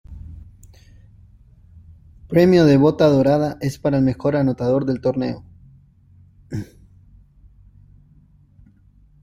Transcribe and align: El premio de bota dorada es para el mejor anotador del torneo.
El 2.21 2.27
premio 2.27 2.65
de 2.65 2.75
bota 2.77 3.07
dorada 3.07 3.57
es 3.61 3.77
para 3.77 3.97
el 3.99 4.03
mejor 4.03 4.35
anotador 4.35 4.85
del 4.85 4.99
torneo. 4.99 5.45